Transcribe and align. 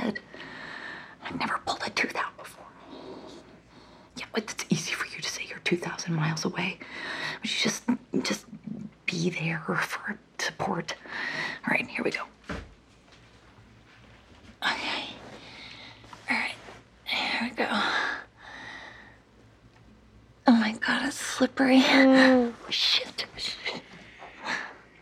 kid. 0.00 0.20
I've 1.24 1.38
never 1.38 1.58
pulled 1.66 1.82
a 1.86 1.90
tooth 1.90 2.16
out 2.16 2.36
before. 2.38 2.64
Yeah, 4.16 4.24
but 4.32 4.44
it's 4.44 4.64
easy 4.70 4.92
for 4.92 5.06
you 5.14 5.20
to 5.22 5.28
say 5.28 5.44
you're 5.48 5.58
2,000 5.60 6.14
miles 6.14 6.44
away. 6.44 6.78
But 7.40 7.50
you 7.50 7.56
just, 7.60 7.84
just 8.22 8.46
be 9.06 9.30
there 9.30 9.62
for 9.82 10.18
support. 10.38 10.94
All 11.66 11.70
right, 11.70 11.86
here 11.86 12.04
we 12.04 12.10
go. 12.10 12.22
Okay. 14.64 15.04
All 16.30 16.36
right, 16.36 16.54
here 17.04 17.50
we 17.50 17.56
go. 17.56 17.68
Oh 20.46 20.52
my 20.52 20.72
god, 20.72 21.06
it's 21.06 21.16
slippery. 21.16 21.80
Mm. 21.80 22.52
Oh, 22.66 22.70
shit. 22.70 23.26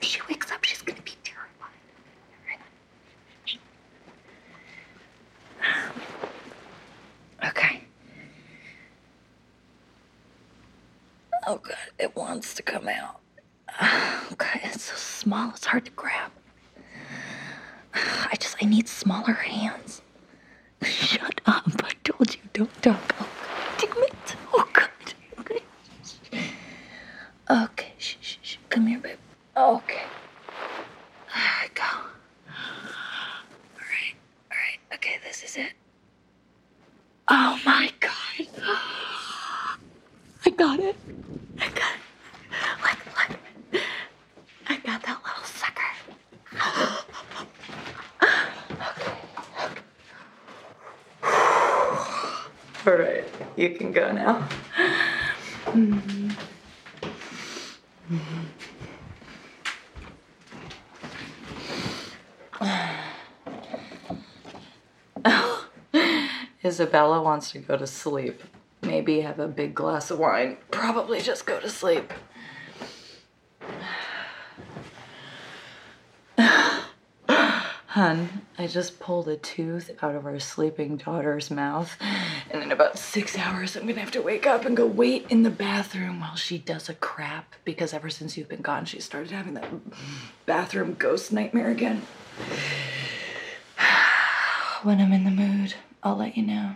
If 0.00 0.06
she 0.08 0.20
wakes 0.28 0.50
up, 0.50 0.64
she's 0.64 0.82
gonna 0.82 1.00
be 1.02 1.12
terrified. 1.24 1.68
Okay. 7.48 7.82
Oh 11.52 11.56
god, 11.56 11.74
it 11.98 12.14
wants 12.14 12.54
to 12.54 12.62
come 12.62 12.88
out. 12.88 13.18
Okay, 14.32 14.60
it's 14.62 14.84
so 14.84 14.94
small, 14.94 15.50
it's 15.50 15.66
hard 15.66 15.84
to 15.86 15.90
grab. 15.90 16.30
I 17.94 18.36
just, 18.38 18.56
I 18.62 18.66
need 18.66 18.86
smaller 18.88 19.32
hands. 19.32 20.00
Shut 20.84 21.40
up, 21.46 21.64
I 21.82 21.90
told 22.04 22.36
you, 22.36 22.40
don't 22.52 22.82
talk. 22.82 23.00
Oh, 23.20 23.28
God, 23.42 23.58
damn 23.78 24.02
it. 24.04 24.36
Oh, 24.54 24.68
God. 24.72 24.88
Okay. 25.40 25.62
Okay, 27.50 27.92
shh, 27.98 28.14
shh, 28.20 28.36
shh. 28.42 28.56
Come 28.68 28.86
here, 28.86 29.00
babe. 29.00 29.18
Okay. 29.56 30.02
There 31.34 31.42
we 31.64 31.68
go. 31.74 31.82
All 31.82 32.04
right, 33.80 34.14
all 34.52 34.56
right. 34.56 34.78
Okay, 34.94 35.18
this 35.26 35.42
is 35.42 35.56
it. 35.56 35.72
Oh, 37.28 37.58
my 37.66 37.90
God. 37.98 38.14
I 40.46 40.50
got 40.50 40.80
it. 40.80 40.96
I 41.60 41.68
got 41.68 41.92
it. 41.94 42.00
Look, 42.82 42.98
look. 43.72 43.82
I 44.68 44.76
got 44.78 45.02
that 45.02 45.18
little 45.22 45.44
sucker. 45.44 45.82
All 52.86 52.94
right, 52.94 53.24
you 53.56 53.76
can 53.76 53.92
go 53.92 54.10
now. 54.10 54.48
Isabella 66.64 67.20
wants 67.20 67.52
to 67.52 67.58
go 67.58 67.76
to 67.76 67.86
sleep. 67.86 68.42
Maybe 68.80 69.20
have 69.20 69.38
a 69.38 69.46
big 69.46 69.74
glass 69.74 70.10
of 70.10 70.18
wine. 70.18 70.56
Probably 70.70 71.20
just 71.20 71.44
go 71.44 71.60
to 71.60 71.68
sleep. 71.68 72.14
Hun, 77.28 78.46
I 78.56 78.66
just 78.66 79.00
pulled 79.00 79.28
a 79.28 79.36
tooth 79.36 79.90
out 80.02 80.14
of 80.14 80.24
our 80.24 80.38
sleeping 80.38 80.96
daughter's 80.96 81.50
mouth. 81.50 81.94
And 82.50 82.64
in 82.64 82.72
about 82.72 82.98
six 82.98 83.38
hours, 83.38 83.76
I'm 83.76 83.86
gonna 83.86 84.00
have 84.00 84.10
to 84.10 84.22
wake 84.22 84.44
up 84.44 84.64
and 84.64 84.76
go 84.76 84.84
wait 84.84 85.24
in 85.28 85.44
the 85.44 85.50
bathroom 85.50 86.18
while 86.20 86.34
she 86.34 86.58
does 86.58 86.88
a 86.88 86.94
crap. 86.94 87.54
Because 87.64 87.94
ever 87.94 88.10
since 88.10 88.36
you've 88.36 88.48
been 88.48 88.60
gone, 88.60 88.86
she 88.86 89.00
started 89.00 89.30
having 89.30 89.54
that 89.54 89.68
bathroom 90.46 90.94
ghost 90.98 91.32
nightmare 91.32 91.70
again. 91.70 92.02
When 94.82 94.98
I'm 94.98 95.12
in 95.12 95.24
the 95.24 95.30
mood, 95.30 95.74
I'll 96.02 96.16
let 96.16 96.38
you 96.38 96.42
know. 96.42 96.74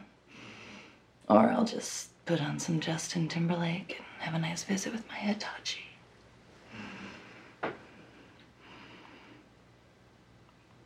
Or 1.27 1.51
I'll 1.51 1.65
just 1.65 2.11
put 2.27 2.41
on 2.41 2.59
some 2.61 2.79
Justin 2.79 3.29
Timberlake 3.29 3.97
and 3.99 4.07
have 4.19 4.35
a 4.35 4.39
nice 4.39 4.63
visit 4.63 4.93
with 4.93 5.09
my 5.09 5.17
Hitachi. 5.17 5.81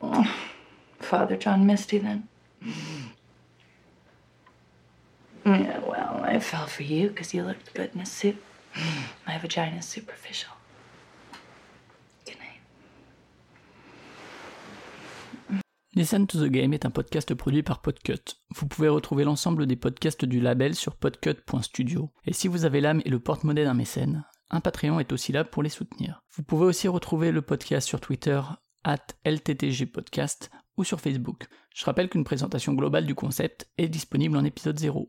Father 1.01 1.37
John 1.37 1.67
Misty 1.67 1.99
then. 1.99 2.29
Yeah, 5.55 5.81
well, 5.81 6.25
I 6.25 6.41
fell 6.41 6.67
for 6.67 6.83
you 6.83 7.09
because 7.09 7.33
you 7.33 7.43
looked 7.43 7.75
good 7.75 7.91
in 7.95 8.01
a 8.01 8.07
suit. 8.07 8.37
My 9.27 9.39
vagina's 9.39 9.87
superficial. 9.87 10.53
Good 12.27 12.37
night. 12.39 12.61
Listen 15.95 16.27
to 16.27 16.39
the 16.39 16.51
Game 16.51 16.75
est 16.75 16.85
un 16.85 16.91
podcast 16.91 17.35
produit 17.35 17.63
par 17.63 17.81
Podcut. 17.81 18.37
Vous 18.55 18.67
pouvez 18.67 18.89
retrouver 18.89 19.25
l'ensemble 19.25 19.67
des 19.67 19.77
podcasts 19.77 20.25
du 20.25 20.41
label 20.41 20.75
sur 20.75 20.97
podcut.studio. 20.97 22.13
Et 22.27 22.35
si 22.35 22.49
vous 22.49 22.67
avez 22.67 22.81
l'âme 22.81 23.01
et 23.05 23.11
le 23.11 23.19
porte-monnaie 23.19 23.65
d'un 23.65 23.75
mécène, 23.75 24.25
un 24.51 24.61
Patreon 24.61 25.01
est 25.01 25.13
aussi 25.13 25.33
là 25.33 25.45
pour 25.45 25.63
les 25.63 25.71
soutenir. 25.71 26.23
Vous 26.37 26.43
pouvez 26.43 26.67
aussi 26.67 26.89
retrouver 26.89 27.33
le 27.33 27.43
podcast 27.43 27.89
sur 27.89 28.01
Twitter, 28.01 28.41
at 28.85 29.07
LTTGpodcast 29.25 30.51
ou 30.77 30.85
sur 30.85 31.01
Facebook. 31.01 31.47
Je 31.75 31.85
rappelle 31.85 32.09
qu'une 32.09 32.25
présentation 32.25 32.75
globale 32.75 33.07
du 33.07 33.15
concept 33.15 33.69
est 33.79 33.89
disponible 33.89 34.37
en 34.37 34.45
épisode 34.45 34.79
0. 34.79 35.09